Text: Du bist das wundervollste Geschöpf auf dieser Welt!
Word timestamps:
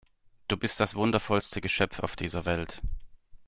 Du 0.47 0.57
bist 0.57 0.79
das 0.79 0.95
wundervollste 0.95 1.61
Geschöpf 1.61 1.99
auf 1.99 2.15
dieser 2.15 2.45
Welt! 2.47 2.81